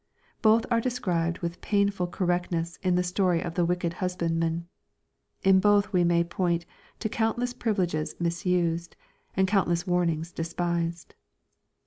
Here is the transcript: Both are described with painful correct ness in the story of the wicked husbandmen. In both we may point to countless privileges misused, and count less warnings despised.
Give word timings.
Both 0.41 0.65
are 0.71 0.81
described 0.81 1.37
with 1.43 1.61
painful 1.61 2.07
correct 2.07 2.51
ness 2.51 2.77
in 2.81 2.95
the 2.95 3.03
story 3.03 3.39
of 3.39 3.53
the 3.53 3.63
wicked 3.65 3.93
husbandmen. 4.01 4.65
In 5.43 5.59
both 5.59 5.93
we 5.93 6.03
may 6.03 6.23
point 6.23 6.65
to 7.01 7.07
countless 7.07 7.53
privileges 7.53 8.15
misused, 8.19 8.95
and 9.35 9.47
count 9.47 9.69
less 9.69 9.85
warnings 9.85 10.31
despised. 10.31 11.13